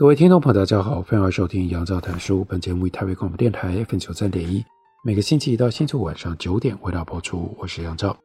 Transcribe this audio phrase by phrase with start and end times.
[0.00, 2.42] 各位听众朋友，大家好，欢迎收听杨照谈书。
[2.42, 4.64] 本节目以台北广播电台 FM 九三点一，
[5.04, 7.54] 每个星期一到星期五晚上九点为大家播出。
[7.58, 8.16] 我是杨照。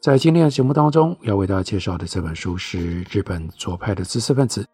[0.00, 4.64] 在今天的节目当中，要为大家介绍的这本书是日本左派的知识分子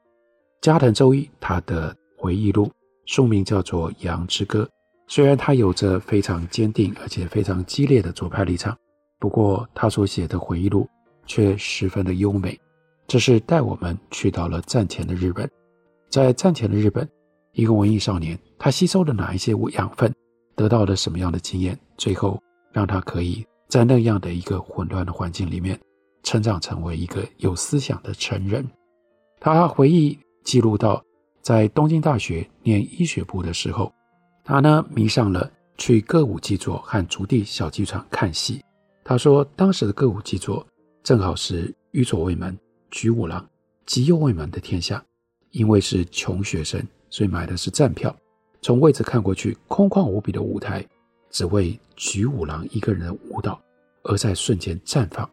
[0.60, 2.70] 加藤周一他的回忆录，
[3.06, 4.62] 书名叫做《羊之歌》。
[5.08, 8.76] 虽然他有着非常坚定而且非常激烈的左派立场，
[9.18, 10.86] 不过他所写的回忆录
[11.24, 12.60] 却十分的优美。
[13.06, 15.50] 这是带我们去到了战前的日本。
[16.12, 17.08] 在战前的日本，
[17.52, 20.14] 一个文艺少年，他吸收了哪一些养分，
[20.54, 22.38] 得到了什么样的经验，最后
[22.70, 25.80] 让他可以在那样的一个混乱的环境里面
[26.22, 28.62] 成长成为一个有思想的成人。
[29.40, 31.02] 他回忆记录到，
[31.40, 33.90] 在东京大学念医学部的时候，
[34.44, 38.62] 他呢迷上了去歌舞伎座和竹地小剧场看戏。
[39.02, 40.66] 他说，当时的歌舞伎座
[41.02, 42.54] 正好是宇佐卫门、
[42.90, 43.42] 菊五郎、
[43.86, 45.02] 吉右卫门的天下。
[45.52, 48.14] 因为是穷学生，所以买的是站票。
[48.60, 50.86] 从位置看过去，空旷无比的舞台，
[51.30, 53.60] 只为菊五郎一个人的舞蹈
[54.02, 55.28] 而在瞬间绽放。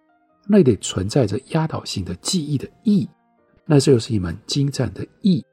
[0.48, 3.10] 那里存在着压倒性的记忆的意义，
[3.66, 5.46] 那这又是一门精湛的艺。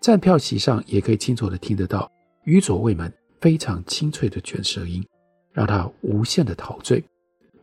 [0.00, 2.10] 站票席上也可以清楚地听得到
[2.42, 5.06] 宇佐卫门非常清脆的卷舌音，
[5.52, 7.02] 让他无限的陶醉。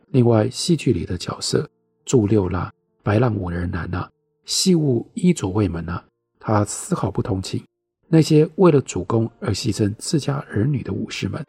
[0.08, 1.68] 另外，戏剧里的角色
[2.04, 4.08] 助六啦、白浪五人男呐、
[4.46, 6.02] 戏务伊佐卫门呐。
[6.44, 7.64] 他丝毫不同情
[8.08, 11.40] 那些为了主公而牺牲自家儿女的武士们。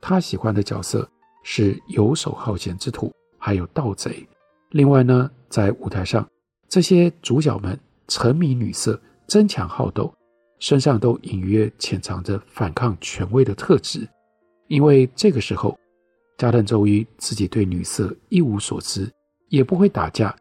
[0.00, 1.06] 他喜欢的角色
[1.44, 4.26] 是游手好闲之徒，还有盗贼。
[4.70, 6.26] 另外呢，在舞台上，
[6.70, 10.10] 这些主角们沉迷女色，争强好斗，
[10.58, 14.08] 身上都隐约潜藏着反抗权威的特质。
[14.68, 15.78] 因为这个时候，
[16.38, 19.06] 加藤周一自己对女色一无所知，
[19.50, 20.34] 也不会打架，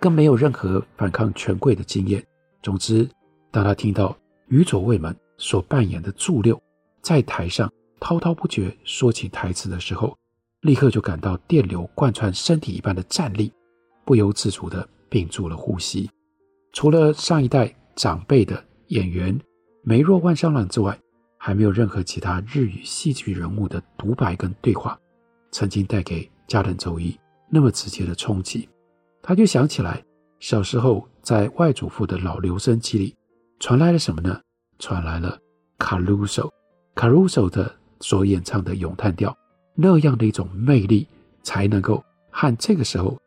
[0.00, 2.20] 更没有任何反抗权贵的经验。
[2.60, 3.08] 总之。
[3.56, 4.14] 当他听到
[4.48, 6.60] 宇佐卫门所扮演的助六
[7.00, 10.14] 在台上滔滔不绝说起台词的时候，
[10.60, 13.50] 立刻就感到电流贯穿身体一般的战栗，
[14.04, 16.10] 不由自主地屏住了呼吸。
[16.74, 19.34] 除了上一代长辈的演员
[19.82, 20.94] 梅若万商郎之外，
[21.38, 25.00] 还没有任何其他日语戏剧人物的独白跟对话
[25.50, 27.18] 曾经带给加藤周一
[27.48, 28.68] 那么直接的冲击。
[29.22, 30.04] 他就想起来
[30.40, 33.15] 小时候在外祖父的老留声机里。
[33.58, 34.38] 传来了什么呢？
[34.78, 35.38] 传来了
[35.78, 36.52] 卡鲁索，
[36.94, 39.36] 卡鲁索的所演唱的咏叹调，
[39.74, 41.06] 那样的一种魅力，
[41.42, 43.18] 才能够和这个时候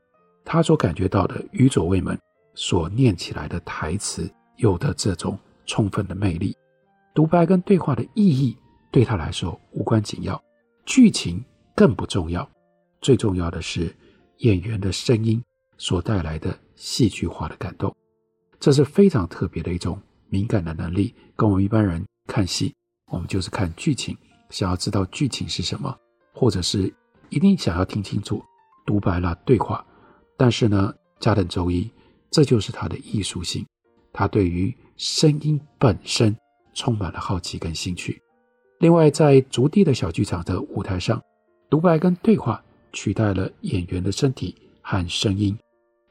[0.45, 2.17] 他所感觉到的宇佐卫门
[2.53, 6.56] 所念起来的台词有的这种充分的魅力。
[7.16, 8.56] 独白跟对话的意义
[8.91, 10.40] 对他来说无关紧要，
[10.85, 11.44] 剧情
[11.75, 12.47] 更不重要，
[13.01, 13.94] 最重要的是
[14.38, 15.44] 演员的声音
[15.79, 17.94] 所带来的戏剧化的感动，
[18.59, 20.00] 这是非常特别的一种。
[20.29, 22.73] 敏感的能力，跟我们一般人看戏，
[23.12, 24.17] 我们就是看剧情，
[24.50, 25.95] 想要知道剧情是什么，
[26.34, 26.94] 或者是
[27.29, 28.44] 一定想要听清楚
[28.85, 29.85] 独白啦、对话。
[30.38, 31.90] 但是呢，加藤周一，
[32.31, 33.66] 这就是他的艺术性，
[34.13, 36.35] 他对于声音本身
[36.73, 38.22] 充满了好奇跟兴趣。
[38.79, 41.22] 另外，在筑地的小剧场的舞台上，
[41.69, 42.63] 独白跟对话
[42.94, 45.57] 取代了演员的身体和声音，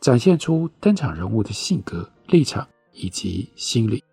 [0.01, 4.05] 展现出登场人物的性格、立场以及心理。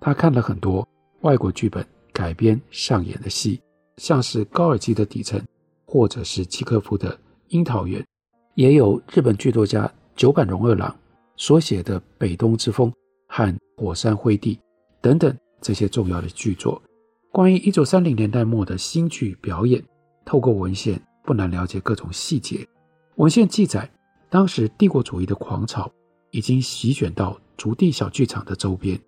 [0.00, 0.86] 他看了很多
[1.20, 3.60] 外国剧本改编上演的戏，
[3.98, 5.38] 像是高尔基的《底层》，
[5.84, 7.14] 或者是契诃夫的
[7.48, 8.00] 《樱桃园》，
[8.54, 10.94] 也有日本剧作家久坂荣二郎
[11.36, 12.90] 所写的《北东之风》
[13.28, 13.44] 和
[13.76, 14.56] 《火山灰地》
[15.02, 16.80] 等等这些重要的剧作。
[17.30, 19.82] 关于一九三零年代末的新剧表演，
[20.24, 22.66] 透过文献不难了解各种细节。
[23.16, 23.88] 文献记载，
[24.30, 25.92] 当时帝国主义的狂潮
[26.30, 28.98] 已经席卷到竹地小剧场的周边。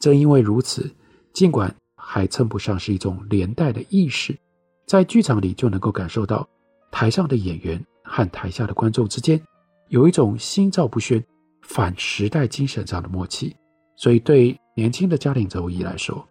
[0.00, 0.90] 正因为如此，
[1.32, 4.36] 尽管还称不上是一种连带的意识，
[4.86, 6.48] 在剧场里就能够感受到
[6.90, 9.40] 台上的演员和台下的观众之间
[9.88, 11.22] 有一种心照不宣、
[11.62, 13.54] 反时代精神上的默契。
[13.94, 16.26] 所以，对年轻的家庭周一来说，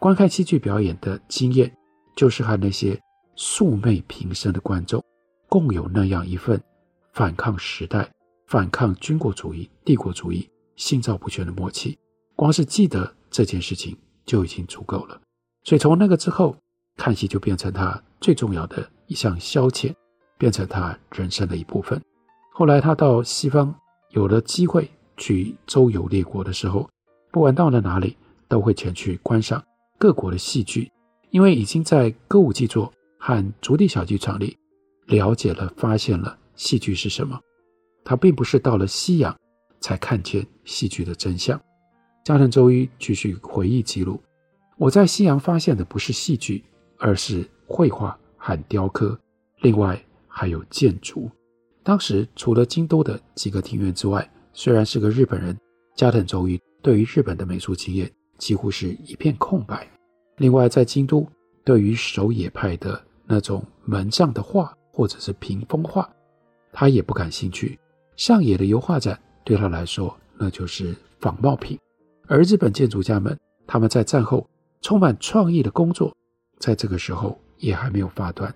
[0.00, 1.72] 观看戏剧表演的经验，
[2.16, 3.00] 就是和那些
[3.36, 5.00] 素昧平生的观众
[5.48, 6.60] 共有那样一份
[7.12, 8.10] 反抗时代、
[8.48, 11.96] 反抗军国主义、帝国主义、心照不宣的默契。
[12.42, 13.96] 光是记得这件事情
[14.26, 15.20] 就已经足够了。
[15.62, 16.56] 所以从那个之后，
[16.96, 19.94] 看戏就变成他最重要的一项消遣，
[20.38, 22.02] 变成他人生的一部分。
[22.52, 23.72] 后来他到西方
[24.10, 26.90] 有了机会去周游列国的时候，
[27.30, 28.16] 不管到了哪里，
[28.48, 29.62] 都会前去观赏
[29.96, 30.90] 各国的戏剧，
[31.30, 34.58] 因为已经在歌舞伎座和竹地小剧场里
[35.06, 37.38] 了解了、发现了戏剧是什么。
[38.04, 39.32] 他并不是到了西洋
[39.80, 41.60] 才看见戏剧的真相。
[42.24, 44.20] 加藤周一继续回忆记录：
[44.78, 46.64] 我在西洋发现的不是戏剧，
[46.96, 49.18] 而是绘画和雕刻，
[49.62, 51.28] 另外还有建筑。
[51.82, 55.58] 当时除了京都的几个庭院之外，虽然是个日本人，
[55.96, 58.08] 加藤周一对于日本的美术经验
[58.38, 59.84] 几乎是一片空白。
[60.36, 61.26] 另外，在京都，
[61.64, 66.08] 对于守野派的那种门上的画或者是屏风画，
[66.72, 67.76] 他也不感兴趣。
[68.14, 71.76] 上野的油画展对他来说，那就是仿冒品。
[72.32, 74.48] 而日本建筑家们，他们在战后
[74.80, 76.16] 充满创意的工作，
[76.58, 78.50] 在这个时候也还没有发端。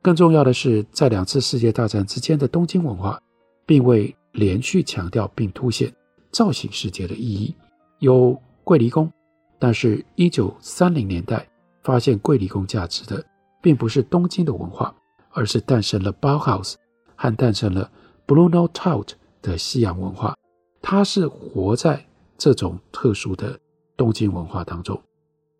[0.00, 3.20] 更重要的是，在两次世界大战之间的东京文化，
[3.66, 5.92] 并未连续强调并凸显
[6.32, 7.54] 造型世界的意义。
[7.98, 8.34] 有
[8.64, 9.12] 桂离宫，
[9.58, 11.46] 但是1930年代
[11.82, 13.22] 发现桂离宫价值的，
[13.60, 14.94] 并不是东京的文化，
[15.32, 16.76] 而是诞生了 Bauhaus
[17.14, 17.90] 和诞生了
[18.26, 19.10] Bruno Taut
[19.42, 20.34] 的西洋文化。
[20.80, 22.06] 它是活在
[22.38, 23.60] 这种特殊的
[23.96, 24.98] 东京文化当中。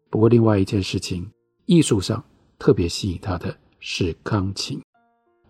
[0.08, 1.30] 不过，另外一件事情，
[1.66, 2.24] 艺术上
[2.58, 3.54] 特别吸引他的。
[3.80, 4.82] 是钢琴，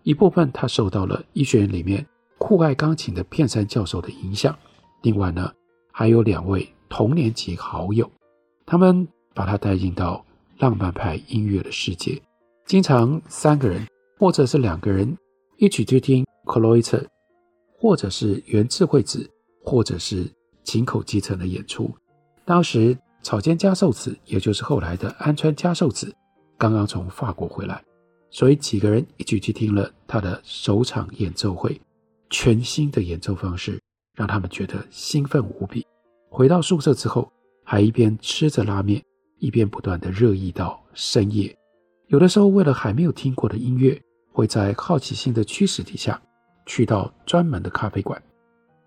[0.03, 2.05] 一部分他受到了医学院里面
[2.37, 4.55] 酷爱钢琴的片山教授的影响。
[5.01, 5.51] 另外呢，
[5.91, 8.07] 还有两位同年级好友，
[8.67, 10.23] 他们把他带进到
[10.59, 12.21] 浪漫派音乐的世界，
[12.67, 13.87] 经常三个人
[14.19, 15.17] 或者是两个人
[15.57, 17.07] 一起去听 Kreutzer，
[17.79, 19.27] 或者是原智慧子，
[19.63, 20.31] 或者是
[20.69, 21.91] 井口基成的演出。
[22.45, 26.13] 当时草间加寿子，也就是后来的安川加寿子，
[26.59, 27.83] 刚刚从法国回来。
[28.29, 31.81] 所以几个人一起去听了他的首场演奏会，
[32.29, 33.81] 全新的演奏方式
[34.15, 35.83] 让他们觉得兴奋无比。
[36.29, 37.31] 回到宿舍之后，
[37.63, 39.03] 还一边吃着拉面，
[39.39, 41.57] 一边不断的热议到深夜。
[42.09, 43.99] 有的时候，为了还没有听过的音乐，
[44.31, 46.21] 会在好奇心的驱使底下，
[46.67, 48.21] 去到专门的咖啡馆。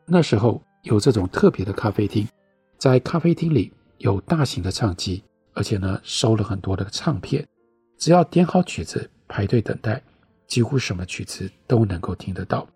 [0.07, 2.27] 那时候有这种特别的咖啡厅，
[2.79, 5.23] 在咖啡厅里有大型的唱机，
[5.55, 7.47] 而且呢收了很多的唱片，
[7.99, 9.11] 只要点好曲子。
[9.35, 9.99] 排队等待，
[10.47, 12.69] 几乎什么曲子都能够听得到。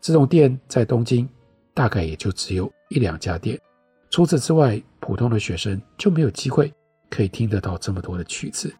[0.00, 1.28] 这种店在东京
[1.72, 3.56] 大概也就只有一两家店。
[4.10, 6.74] 除此之外，普通的学生就没有机会
[7.08, 8.74] 可以听得到这么多的曲子。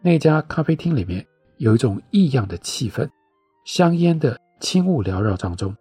[0.00, 1.26] 那家咖啡厅里面
[1.56, 3.08] 有一种异样的气氛，
[3.64, 5.74] 香烟的轻雾缭绕当中，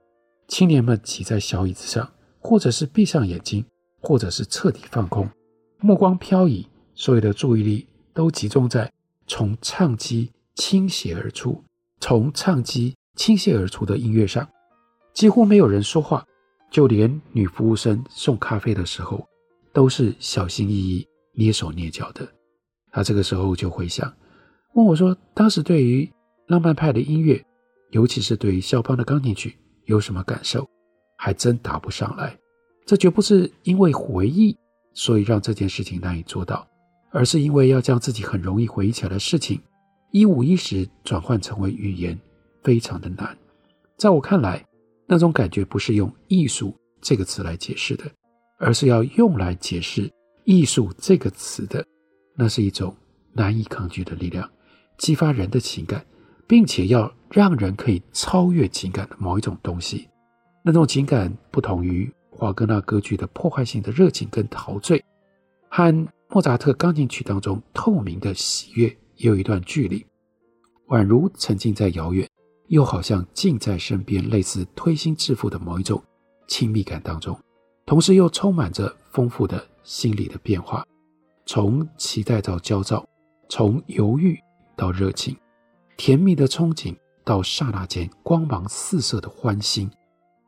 [0.48, 2.10] 青年们挤在小椅子上，
[2.40, 3.64] 或者是闭上眼睛，
[4.02, 5.30] 或者是彻底放空，
[5.80, 8.92] 目光飘移，所有的注意力都集中在
[9.28, 10.32] 从唱机。
[10.56, 11.64] 倾泻而出，
[12.02, 14.46] 从唱机倾泻而出的音乐上，
[15.14, 16.22] 几乎没有人说话，
[16.70, 19.26] 就连女服务生送咖啡的时候，
[19.72, 22.28] 都是小心翼翼、蹑手蹑脚的。
[22.92, 24.14] 他这个时候就回想，
[24.74, 26.12] 问我说：“当时对于
[26.48, 27.42] 浪漫派的音乐，
[27.92, 30.70] 尤其是对肖邦的钢琴曲，有什么感受？”
[31.22, 32.34] 还真答不上来。
[32.86, 34.58] 这绝不是因为回忆，
[34.94, 36.66] 所以让这件事情难以做到，
[37.12, 39.62] 而是因为要将自己很容易回忆起来的事情。
[40.12, 42.18] 一五一十转换成为语言，
[42.64, 43.38] 非常的难。
[43.98, 44.66] 在我看来，
[45.06, 48.06] 那种感觉不是用“艺术”这个词来解释的，
[48.58, 50.10] 而是要用来解释
[50.46, 51.86] “艺术”这个词的。
[52.34, 52.96] 那是一种
[53.34, 54.50] 难以抗拒的力量，
[54.98, 56.04] 激发人的情感，
[56.48, 60.08] 并且要让人可以超越情感的某一种东西。
[60.64, 65.04] 那种情感不同于华格纳歌剧的破坏性的热情跟陶醉，
[65.70, 68.96] 和莫扎特钢琴曲当中透明的喜悦。
[69.22, 70.06] 也有一段距离，
[70.88, 72.26] 宛如沉浸在遥远，
[72.68, 76.02] 又好像近在身边，类似推心置腹的某一种
[76.48, 77.38] 亲密感当中，
[77.86, 80.86] 同时又充满着丰富的心理的变化，
[81.46, 83.06] 从期待到焦躁，
[83.50, 84.40] 从犹豫
[84.78, 85.36] 到热情，
[85.98, 89.92] 甜蜜的憧憬到刹那间光芒四射的欢欣，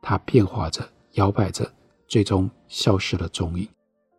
[0.02, 1.72] 它变化着，摇摆着，
[2.06, 3.66] 最终消失了踪影。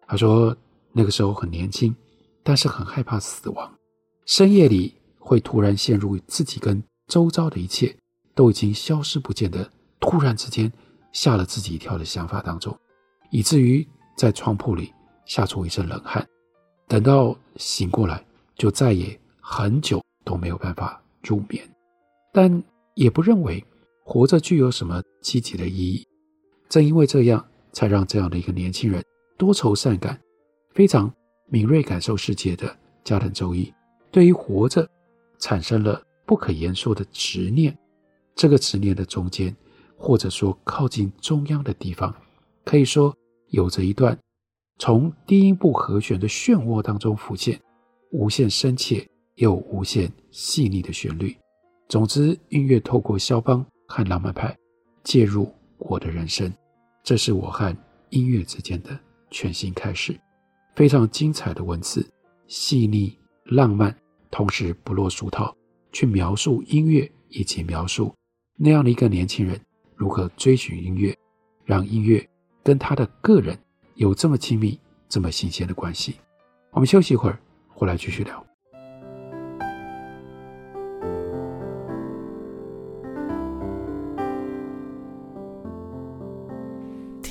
[0.07, 0.55] 他说，
[0.91, 1.95] 那个时候很年轻，
[2.41, 3.71] 但是很害怕死亡。
[4.25, 7.95] 深夜里会突然陷入自己跟周遭的一切
[8.33, 10.71] 都已经消失不见的，突然之间
[11.11, 12.75] 吓了自己一跳的想法当中，
[13.29, 13.85] 以至于
[14.15, 14.93] 在床铺里
[15.25, 16.25] 吓出一身冷汗。
[16.87, 18.23] 等到醒过来，
[18.55, 21.63] 就再也很久都没有办法入眠。
[22.31, 22.63] 但
[22.95, 23.63] 也不认为
[24.03, 26.05] 活着具有什么积极的意义，
[26.69, 29.03] 正因为这样，才让这样的一个年轻人
[29.37, 30.19] 多愁善感、
[30.71, 31.11] 非常
[31.47, 33.73] 敏锐感受世界的加藤周一，
[34.11, 34.87] 对于活着
[35.39, 37.77] 产生了不可言说的执念。
[38.35, 39.55] 这个执念的中间，
[39.97, 42.13] 或者说靠近中央的地方，
[42.65, 43.15] 可以说
[43.49, 44.17] 有着一段
[44.79, 47.61] 从低音部和弦的漩涡当中浮现，
[48.11, 51.35] 无限深切又无限细腻的旋律。
[51.87, 54.55] 总之，音乐透过肖邦和浪漫派
[55.03, 56.53] 介入我的人生，
[57.03, 57.75] 这是我和
[58.09, 58.97] 音乐之间的
[59.29, 60.19] 全新开始。
[60.75, 62.07] 非常精彩的文字，
[62.47, 63.95] 细腻浪漫，
[64.31, 65.55] 同时不落俗套，
[65.91, 68.13] 去描述音乐以及描述
[68.55, 69.59] 那样的一个年轻人
[69.95, 71.15] 如何追寻音乐，
[71.63, 72.27] 让音乐
[72.63, 73.57] 跟他的个人
[73.95, 76.15] 有这么亲密、这么新鲜的关系。
[76.71, 78.42] 我们休息一会儿，回来继续聊。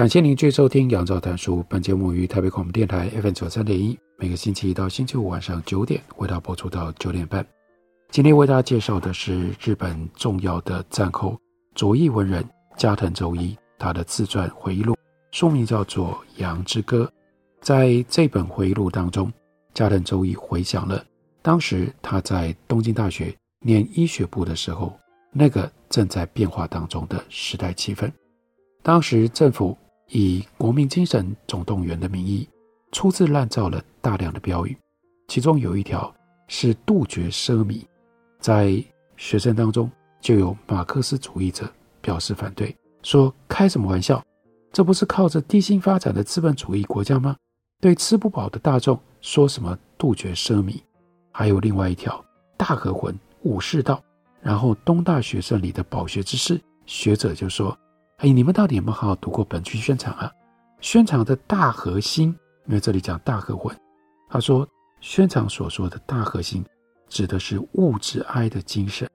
[0.00, 1.56] 感谢您继续收听《杨照谈书》。
[1.68, 7.46] 本节目于台北广播电台 FM 九三点一，每个星期一到星期五晚上九点，为大家播出到九点半。
[8.08, 11.38] 今天为大家介绍的是日本重要的战后
[11.74, 12.42] 左翼文人
[12.78, 14.96] 加藤周一，他的自传回忆录，
[15.32, 17.04] 书名叫做《羊之歌》。
[17.60, 19.30] 在这本回忆录当中，
[19.74, 21.04] 加藤周一回想了
[21.42, 24.98] 当时他在东京大学念医学部的时候，
[25.30, 28.10] 那个正在变化当中的时代气氛。
[28.82, 29.76] 当时政府。
[30.12, 32.48] 以国民精神总动员的名义，
[32.90, 34.76] 粗制滥造了大量的标语，
[35.28, 36.12] 其中有一条
[36.48, 37.84] 是杜绝奢靡，
[38.40, 38.82] 在
[39.16, 39.88] 学生当中
[40.20, 44.20] 就有马克思主义者表示反对，说开什么玩笑，
[44.72, 47.36] 这不是靠着低薪发展的资本主义国家吗？
[47.80, 50.80] 对吃不饱的大众说什么杜绝奢靡？
[51.30, 52.22] 还有另外一条
[52.56, 54.02] 大和魂武士道，
[54.40, 57.78] 然后东大学生里的饱学之士学者就说。
[58.20, 60.30] 哎，你们到底有没有好好读过本剧宣传啊？
[60.82, 62.28] 宣传的大核心，
[62.66, 63.74] 因为这里讲大和魂。
[64.28, 64.68] 他说，
[65.00, 66.62] 宣传所说的大核心，
[67.08, 69.08] 指的是物质爱的精神，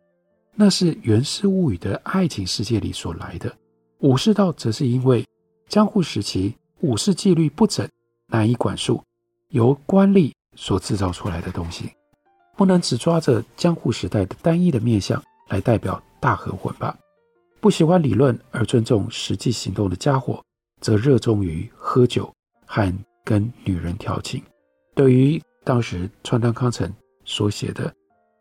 [0.55, 3.55] 那是源氏物语的爱情世界里所来的。
[3.99, 5.23] 武士道则是因为
[5.69, 7.87] 江户时期武士纪律不整，
[8.29, 9.03] 难以管束，
[9.49, 11.91] 由官吏所制造出来的东西，
[12.57, 16.97] 不能只抓着江户时代的单一的面相来代表大和魂吧。
[17.59, 20.43] 不喜欢理论而尊重实际行动的家伙，
[20.81, 22.31] 则热衷于喝酒
[22.65, 22.93] 和
[23.23, 24.41] 跟女人调情。
[24.93, 26.91] 对于当时川端康成
[27.23, 27.91] 所写的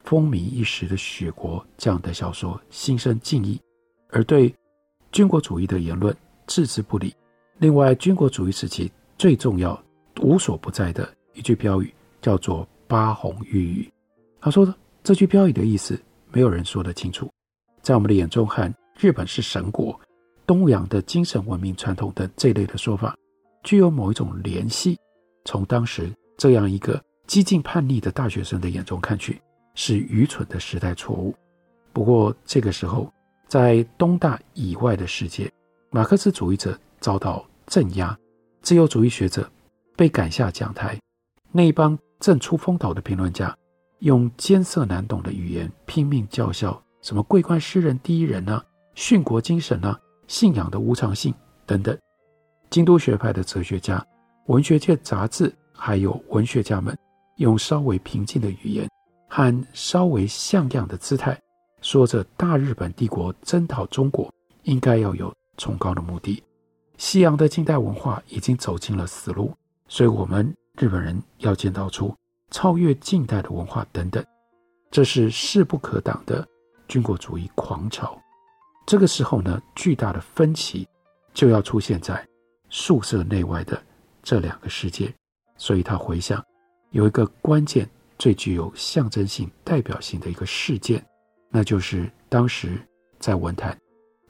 [0.05, 3.59] 风靡一时的《雪国》这样的小说，心生敬意，
[4.11, 4.55] 而对
[5.11, 6.15] 军国主义的言论
[6.47, 7.15] 置之不理。
[7.59, 9.83] 另外，军国主义时期最重要、
[10.21, 13.93] 无所不在的一句标语叫做“八红御宇”。
[14.39, 15.99] 他说这句标语的意思，
[16.31, 17.31] 没有人说得清楚，
[17.81, 18.71] 在我们的眼中和。
[18.99, 19.99] 日本是神国，
[20.47, 23.17] 东洋的精神文明传统的这类的说法，
[23.63, 24.99] 具有某一种联系。
[25.45, 29.41] 从当时这样一个激进叛逆的大学生的眼中看去，
[29.75, 31.35] 是愚蠢的时代错误。
[31.93, 33.13] 不过这个时候，
[33.49, 35.53] 在东大以外的世界，
[35.91, 38.17] 马克思主义者遭到镇压，
[38.63, 39.51] 自由主义学者
[39.97, 40.99] 被赶下讲台，
[41.53, 43.55] 那一帮正出风头的评论家，
[43.99, 48.63] 用艰涩难懂的语言拼命叫嚣，什么桂冠诗人第一人呢、
[48.95, 49.99] 殉国精神啊，
[50.29, 51.35] 信仰的无常性
[51.67, 51.97] 等等，
[52.71, 54.05] 京都学派的哲学家、
[54.47, 56.97] 文学界杂志还有文学家们，
[57.37, 58.89] 用稍微平静的语言
[59.29, 61.39] 和稍微像样的姿态，
[61.83, 64.33] 说着大日本帝国征讨中国
[64.63, 66.43] 应该要有崇高的目的。
[66.97, 69.53] 西洋的近代文化已经走进了死路，
[69.89, 72.15] 所以我们日本人要建造出
[72.53, 74.25] 超越近代的文化等等，
[74.93, 76.47] 这是势不可挡的
[76.87, 78.17] 军国主义狂潮。
[78.87, 80.87] 这个时候呢，巨大的分歧
[81.33, 82.27] 就要出现在
[82.69, 83.83] 宿舍内外的
[84.23, 85.13] 这两个世界，
[85.57, 86.45] 所以他回想
[86.91, 87.89] 有一个关键、
[88.19, 91.05] 最具有象征性、代表性的一个事件，
[91.51, 92.79] 那就是当时
[93.19, 93.77] 在文坛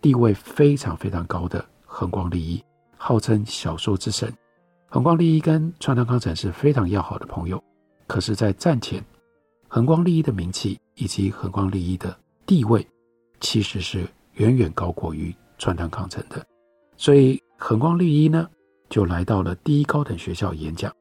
[0.00, 2.62] 地位非常非常高的横光利一，
[2.96, 4.32] 号称小说之神。
[4.87, 7.62] 横光利一跟川端康成是非常要好的朋友，
[8.06, 9.04] 可是，在战前，
[9.66, 12.87] 横光利一的名气以及横光利一的地位，
[13.40, 16.45] 其实是远远高过于川端康成的。
[16.97, 18.49] 所以，横光利一呢，
[18.88, 20.93] 就来到了第一高等学校演讲。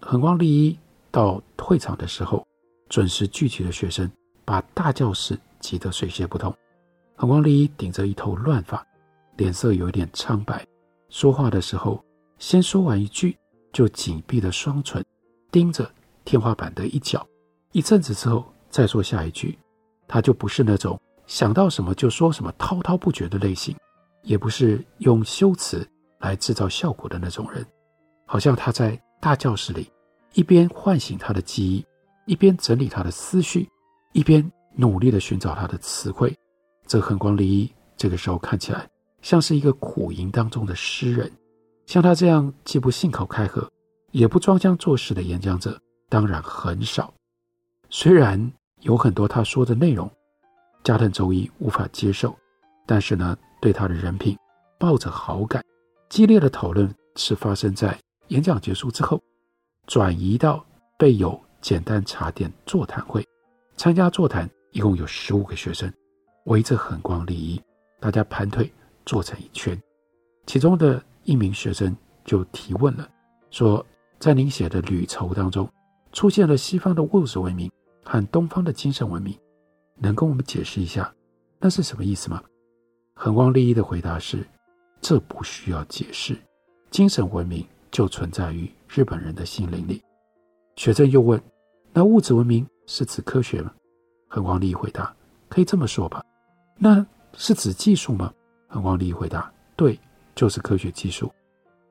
[0.00, 0.78] 横光利一
[1.10, 2.46] 到会场的时候，
[2.88, 4.10] 准时聚集的学生
[4.44, 6.54] 把大教室挤得水泄不通。
[7.16, 8.86] 横光利一顶着一头乱发，
[9.36, 10.66] 脸色有点苍白，
[11.08, 12.02] 说话的时候，
[12.38, 13.36] 先说完一句，
[13.72, 15.04] 就紧闭的双唇
[15.50, 15.90] 盯着
[16.24, 17.26] 天花板的一角，
[17.72, 19.58] 一阵子之后再说下一句。
[20.06, 20.98] 他就不是那种
[21.28, 23.76] 想到什么就说什么滔滔不绝的类型，
[24.22, 27.64] 也不是用修辞来制造效果的那种人，
[28.26, 29.88] 好像他在大教室里。
[30.34, 31.84] 一边唤醒他的记忆，
[32.26, 33.68] 一边整理他的思绪，
[34.12, 36.34] 一边努力地寻找他的词汇。
[36.86, 38.88] 这横光利一这个时候看起来
[39.22, 41.30] 像是一个苦吟当中的诗人。
[41.86, 43.68] 像他这样既不信口开河，
[44.12, 47.12] 也不装腔作势的演讲者，当然很少。
[47.88, 50.08] 虽然有很多他说的内容，
[50.82, 52.36] 加藤周一无法接受，
[52.86, 54.36] 但是呢，对他的人品
[54.78, 55.62] 抱着好感。
[56.08, 59.20] 激烈的讨论是发生在演讲结束之后。
[59.86, 60.62] 转移到
[60.98, 63.26] 备有简单茶点座谈会，
[63.78, 65.90] 参加座谈一共有十五个学生，
[66.44, 67.58] 围着横光利一，
[67.98, 68.70] 大家盘腿
[69.06, 69.80] 坐成一圈。
[70.46, 73.08] 其中的一名学生就提问了，
[73.50, 73.84] 说
[74.20, 75.66] ：“在您写的旅筹当中，
[76.12, 77.70] 出现了西方的物质文明
[78.04, 79.34] 和东方的精神文明，
[79.98, 81.12] 能跟我们解释一下
[81.58, 82.42] 那是什么意思吗？”
[83.14, 84.46] 横光利一的回答是
[85.00, 86.36] ：“这不需要解释，
[86.90, 90.02] 精神文明。”就存在于日本人的心灵里。
[90.76, 91.42] 学生又问
[91.90, 93.72] ：“那物质文明是指科学吗？”
[94.28, 95.12] 横光利一回答
[95.48, 96.22] ：“可以这么说吧。
[96.76, 98.30] ”“那是指技术吗？”
[98.68, 99.98] 横光利一回答：“对，
[100.34, 101.32] 就是科学技术。”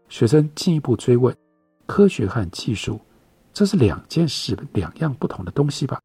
[0.08, 1.36] 学生进一步追问
[1.88, 3.02] ：“科学和技术，
[3.52, 6.00] 这是两件事，两样不同的东西吧？”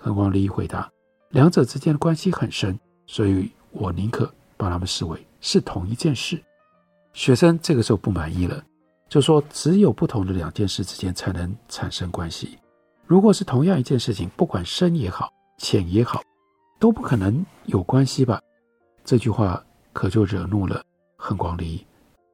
[0.00, 0.90] 横光利一回答
[1.34, 6.40] ：“两者之间的关系很深，所以我宁可把它们视为是同一件事。”
[7.12, 8.64] 学生这个时候不满意了。
[9.08, 12.56] 就说只有不同的两件事之间才能产生关系。
[13.04, 16.22] 如果是同样一件事情，不管深也好，浅也好，
[16.78, 18.40] 都不可能有关系吧？
[19.04, 20.84] 这句话可就惹怒了
[21.16, 21.84] 恒光利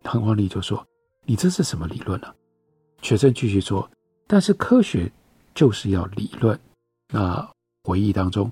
[0.05, 0.23] 恒。
[0.23, 0.87] 光利就说
[1.25, 2.35] ：“你这是什么理论呢、啊？”
[3.01, 3.91] 学生继续说
[4.29, 5.11] ：“但是科学
[5.55, 6.59] 就是要理论。”
[7.13, 7.47] 那
[7.85, 8.51] 回忆当中，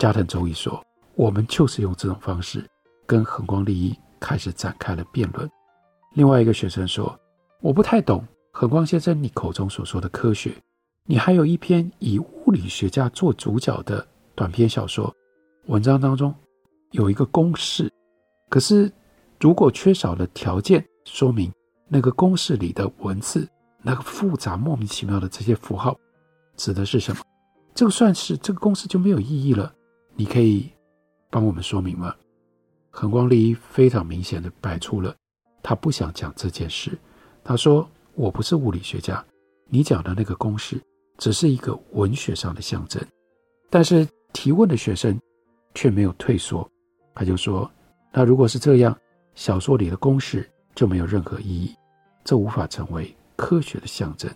[0.00, 0.82] 加藤周一说
[1.14, 2.66] ：“我们就是用这种方式
[3.06, 5.46] 跟横光利一开始展开了辩论。”
[6.16, 7.16] 另外一个学生说。
[7.62, 10.50] 我不太懂横光先生你口中所说的科学。
[11.04, 15.14] 你还有一篇以物理学家做主角的短篇小说，
[15.66, 16.34] 文章当中
[16.92, 17.92] 有一个公式，
[18.48, 18.90] 可是
[19.38, 21.52] 如果缺少了条件说明
[21.86, 23.46] 那个公式里的文字，
[23.82, 25.94] 那个复杂莫名其妙的这些符号
[26.56, 27.20] 指的是什么？
[27.74, 29.70] 这个算是这个公式就没有意义了。
[30.14, 30.70] 你可以
[31.30, 32.14] 帮我们说明吗？
[32.90, 35.14] 恒光利非常明显的摆出了
[35.62, 36.98] 他不想讲这件事。
[37.44, 39.24] 他说：“我不是物理学家，
[39.66, 40.80] 你讲的那个公式
[41.18, 43.02] 只是一个文学上的象征。”
[43.70, 45.18] 但是提问的学生
[45.74, 46.68] 却没有退缩，
[47.14, 47.70] 他就说
[48.12, 48.96] ：“那如果是这样，
[49.34, 51.74] 小说里的公式就没有任何意义，
[52.24, 54.30] 这无法成为科学的象征。”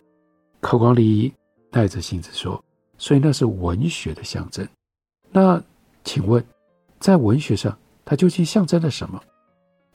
[0.60, 1.32] 考光利
[1.70, 2.62] 耐着性子说
[2.96, 4.66] ：“所以那是文学的象征。
[5.37, 5.61] 那
[6.05, 6.44] 请问，
[7.01, 9.20] 在文学上，它究竟象征了什么？”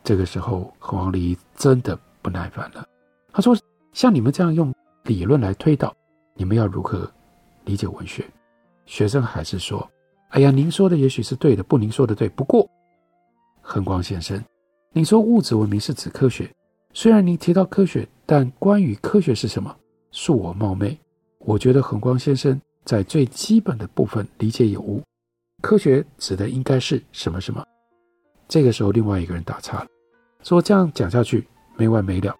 [0.03, 2.85] 这个时候，横光利一真的不耐烦了。
[3.31, 3.57] 他说
[3.93, 5.95] ：“像你们这样用理论来推导，
[6.33, 7.09] 你们要如何
[7.63, 8.29] 理解文学？”
[8.85, 9.89] 学生还是说
[10.31, 12.27] ：“哎呀，您说的也许是对的，不，您说的对。
[12.27, 12.69] 不过，
[13.61, 14.43] 恒光先生，
[14.91, 16.53] 您说物质文明是指科学，
[16.93, 19.73] 虽然您提到科学，但关于科学是什么，
[20.11, 20.99] 恕我冒昧，
[21.37, 25.01] 我觉得恒光先生在最基本的部分理解有误。
[25.61, 27.65] 科学指的应该是什么什么？”
[28.47, 29.87] 这个时候，另外一个人打岔了，
[30.43, 32.35] 说：“这样讲下去没完没了。”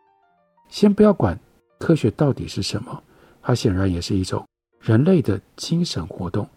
[0.70, 1.40] 先不要管
[1.80, 3.04] 科学到底是什么，
[3.42, 4.48] 它显然也是一种
[4.80, 6.48] 人类的精神活动。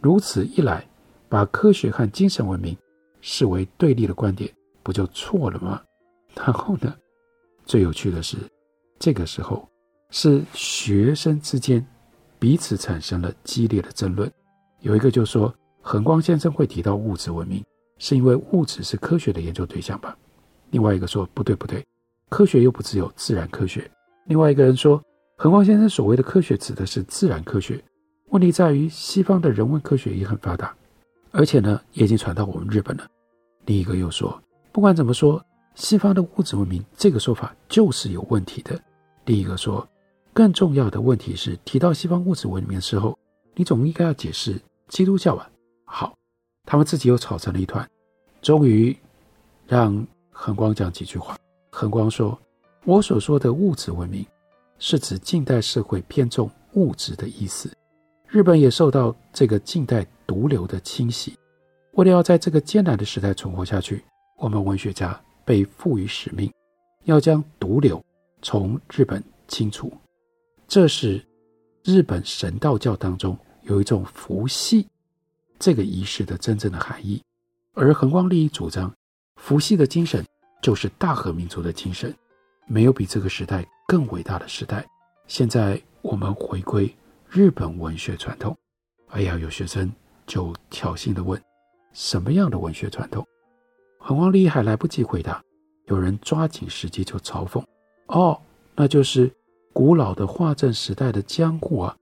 [0.00, 0.86] 如此一来，
[1.28, 2.76] 把科学和精神文明
[3.20, 4.52] 视为对立的观点，
[4.82, 5.82] 不就错了吗？
[6.34, 6.94] 然后呢，
[7.64, 8.36] 最有趣的是，
[8.98, 9.68] 这个时候
[10.10, 11.84] 是学生之间
[12.38, 14.30] 彼此产生了激烈的争论。
[14.80, 15.52] 有一个就说
[15.88, 17.64] ：“横光先生会提到物质文明，
[17.98, 20.18] 是因为物质是科学的研究对象吧？”
[20.70, 21.86] 另外一个说：“不对，不对。”
[22.28, 23.88] 科学又不只有自然科学。
[24.24, 25.00] 另外一个人说，
[25.36, 27.80] 横光先生所谓的科学指的是自然科学。
[28.30, 30.74] 问题在于，西方的人文科学也很发达，
[31.30, 33.06] 而且呢，也已经传到我们日本了。
[33.66, 35.40] 另一个又说，不管怎么说，
[35.76, 38.76] 西方的物质文明这个说法就是有问题的。
[39.26, 39.88] 另一个说，
[40.32, 43.16] 更重要的问题是，提到西方物质文明的时候，
[43.54, 45.48] 你总应该要解释基督教吧？
[45.86, 46.14] 好，
[46.64, 47.88] 他们自己又吵成了一团，
[48.42, 48.94] 终于
[49.66, 51.38] 让恒光讲几句话。
[51.70, 52.38] 恒光说
[52.84, 54.26] ：“我所说的物质文明，
[54.78, 57.70] 是指近代社会偏重物质的意思。
[58.26, 61.34] 日本也受到这个近代毒瘤的侵袭。
[61.92, 64.04] 为了要在这个艰难的时代存活下去，
[64.36, 66.52] 我们文学家被赋予使命，
[67.04, 68.04] 要将毒瘤
[68.42, 69.90] 从日本清除。”
[70.68, 71.24] 这是
[71.84, 74.84] 日本神道教当中有一种伏羲
[75.58, 77.22] 这个仪式的真正的含义，
[77.74, 78.92] 而恒光利益主张
[79.40, 80.24] 伏羲的精神
[80.62, 82.14] 就是大和民族的精神，
[82.66, 84.86] 没有比这个时代更伟大的时代。
[85.26, 86.94] 现在我们回归
[87.28, 88.56] 日本文学传统，
[89.08, 89.92] 哎呀，有学生
[90.26, 91.40] 就挑衅地问：
[91.92, 93.26] 什么样的文学传统？
[93.98, 95.42] 恒光利益还来不及回答，
[95.86, 97.64] 有人抓紧时机就嘲讽：
[98.08, 98.40] 哦，
[98.74, 99.32] 那就是。
[99.76, 101.94] 古老的化政时代的江户啊，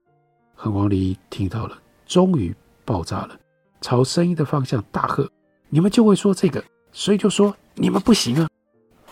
[0.55, 3.37] 恒光利益听到了，终于爆炸了，
[3.85, 5.29] 朝声音的方向大喝
[5.69, 8.49] ：“你们就会说这个，所以就说你们不行啊！”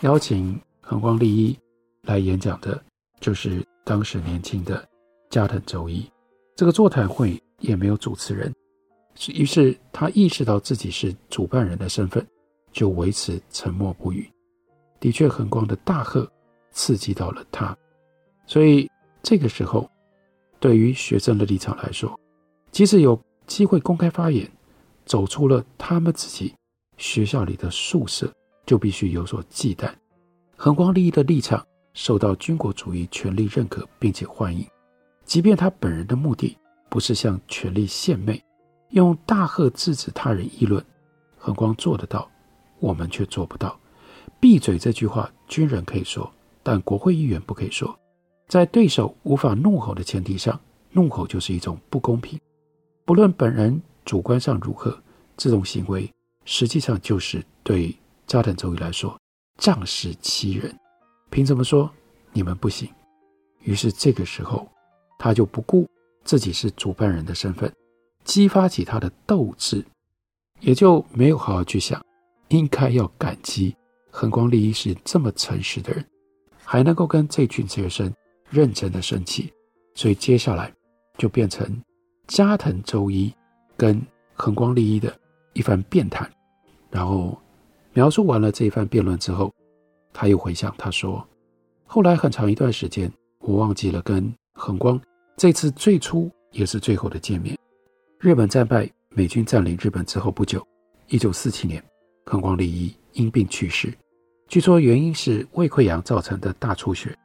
[0.02, 1.56] 邀请恒光利一
[2.02, 2.82] 来演讲的，
[3.20, 4.84] 就是当时年轻的
[5.30, 6.04] 加藤周一。
[6.56, 8.52] 这个座谈会也没有主持人，
[9.28, 12.26] 于是他意识到自己是主办人的身份，
[12.72, 14.28] 就维持沉默不语。
[14.98, 16.28] 的确，恒光的大喝
[16.72, 17.76] 刺激到了他。
[18.44, 18.90] 所以
[19.22, 19.88] 这个时候，
[20.58, 22.18] 对于学生的立场来说，
[22.72, 24.50] 即使有机会公开发言，
[25.04, 26.54] 走出了他们自己
[26.96, 28.32] 学校里的宿舍，
[28.66, 29.92] 就必须有所忌惮。
[30.56, 34.66] 恒光利益的立场受到军国主义权力认可并且欢迎，
[35.24, 36.56] 即便他本人的目的
[36.88, 38.42] 不是向权力献媚，
[38.90, 40.84] 用大喝制止他人议论，
[41.36, 42.30] 恒光做得到，
[42.80, 43.78] 我们却做不到。
[44.40, 47.98] 闭嘴这句话，军人可以说，但国会议员不可以说。
[48.46, 50.60] 在对手无法怒吼的前提上，
[50.92, 52.38] 怒吼就是一种不公平。
[53.04, 54.96] 不论本人主观上如何，
[55.36, 56.10] 这种行为
[56.44, 57.94] 实际上就是对
[58.26, 59.18] 加藤周一来说
[59.58, 60.74] 仗势欺人。
[61.30, 61.90] 凭什么说
[62.32, 62.88] 你们不行？
[63.62, 64.68] 于是这个时候，
[65.18, 65.88] 他就不顾
[66.24, 67.72] 自己是主办人的身份，
[68.24, 69.84] 激发起他的斗志，
[70.60, 72.04] 也就没有好好去想，
[72.48, 73.74] 应该要感激
[74.10, 76.04] 恒光利益是这么诚实的人，
[76.62, 78.12] 还能够跟这群学生。
[78.50, 79.52] 认真的生气，
[79.96, 80.72] 所以接下来
[81.18, 81.82] 就变成
[82.28, 83.34] 加藤周一
[83.76, 84.00] 跟
[84.34, 85.14] 恒光利益的
[85.52, 86.30] 一番辩谈。
[86.90, 87.36] 然后
[87.92, 89.52] 描述完了这一番辩论之后，
[90.12, 91.26] 他又回想，他说
[91.86, 95.00] ：“后来很长一段时间，我忘记了跟恒光
[95.36, 97.58] 这次最初也是最后的见面。
[98.18, 100.66] 日本战败，美军占领日本之后不久，
[101.08, 101.82] 一九四七年，
[102.26, 103.92] 恒光利益因病去世，
[104.48, 107.16] 据说原因是胃溃疡造成的大出血。”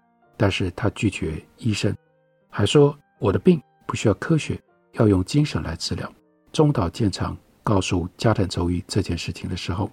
[0.41, 1.93] 但是他拒绝医生，
[2.49, 4.57] 还说我的病不需要科学，
[4.93, 6.09] 要用精神来治疗。
[6.51, 9.89] 中岛健长告诉加藤周一这件事情的时候，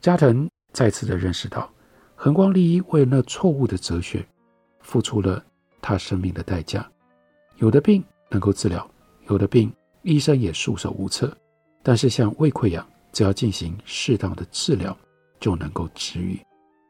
[0.00, 1.70] 加藤再次的认识到，
[2.14, 4.26] 恒光利益为了那错误的哲学，
[4.80, 5.44] 付出了
[5.80, 6.88] 他生命的代价。
[7.56, 8.88] 有的病能够治疗，
[9.28, 11.36] 有的病医生也束手无策。
[11.82, 14.96] 但是像胃溃疡，只要进行适当的治疗，
[15.38, 16.40] 就能够治愈。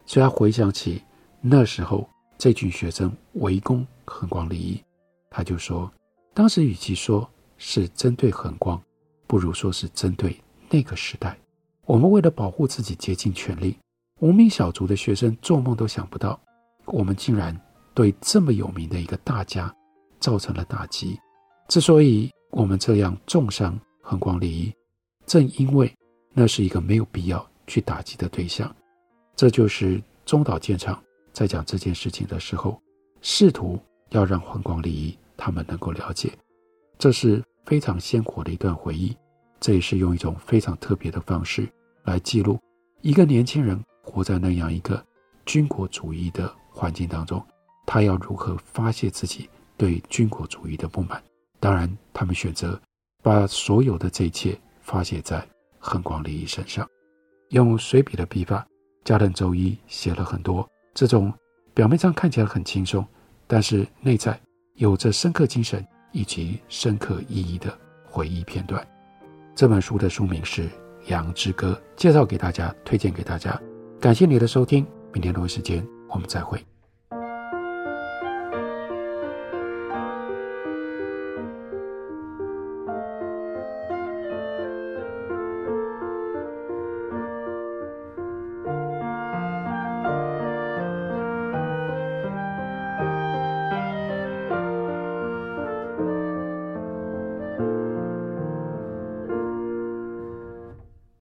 [0.07, 1.03] 所以他回想起
[1.41, 2.09] 那时候。
[2.39, 4.83] 这群学生围攻恒光利益，
[5.31, 5.89] 他就说
[6.35, 8.83] ：“当时与其说是针对恒光，
[9.33, 11.35] 不如说是针对那个时代。
[11.87, 13.75] 我们为了保护自己，竭尽全力。
[14.21, 16.39] 无名小卒的学生做梦都想不到，
[16.85, 17.59] 我们竟然
[17.95, 19.75] 对这么有名的一个大家
[20.21, 21.19] 造成了打击。
[21.67, 24.71] 之所以我们这样重伤恒光利益，
[25.25, 25.91] 正因为
[26.35, 28.71] 那是一个没有必要去打击的对象。
[29.35, 32.79] 这就是中岛健长。”在讲这件事情的时候，
[33.23, 36.31] 试图要让恒光利益他们能够了解，
[36.99, 39.17] 这是非常鲜活的一段回忆。
[39.61, 41.69] 这也是用一种非常特别的方式
[42.05, 42.59] 来记录
[43.01, 45.05] 一个年轻人活在那样一个
[45.47, 47.45] 军国主义的环境当中，
[47.87, 51.23] 他要如何发泄自己对军国主义的不满。
[51.61, 52.81] 当然，他们选择
[53.23, 55.47] 把所有的这一切发泄在
[55.79, 56.89] 恒光利益身上，
[57.51, 58.67] 用随笔的笔法，
[59.05, 60.69] 加藤周一写了很多。
[60.93, 61.33] 这种
[61.73, 63.07] 表面上看起来很轻松，
[63.47, 64.41] 但是内在
[64.75, 68.87] 有着深刻精神以及深刻意义的回忆片段。
[69.55, 70.63] 这本书的书名是
[71.09, 73.61] 《羊之歌》，介绍给大家，推荐给大家。
[74.01, 76.65] 感谢你的收听，明天同一时间我们再会。